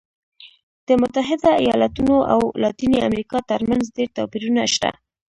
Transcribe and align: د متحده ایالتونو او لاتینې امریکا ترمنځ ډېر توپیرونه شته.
د 0.87 0.89
متحده 1.01 1.51
ایالتونو 1.63 2.15
او 2.33 2.41
لاتینې 2.63 2.99
امریکا 3.07 3.39
ترمنځ 3.51 3.83
ډېر 3.95 4.09
توپیرونه 4.17 4.61
شته. 4.73 4.89